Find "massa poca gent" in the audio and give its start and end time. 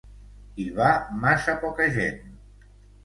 1.25-2.21